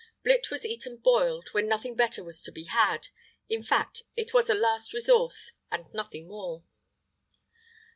[IX 0.25 0.31
80] 0.31 0.31
Blit 0.31 0.49
was 0.51 0.65
eaten 0.65 0.97
boiled, 0.97 1.49
when 1.49 1.67
nothing 1.67 1.93
better 1.95 2.23
was 2.23 2.41
to 2.41 2.51
be 2.51 2.63
had. 2.63 3.09
In 3.49 3.61
fact, 3.61 4.01
it 4.17 4.33
was 4.33 4.49
a 4.49 4.55
last 4.55 4.95
resource 4.95 5.51
and 5.71 5.93
nothing 5.93 6.27
more. 6.27 6.63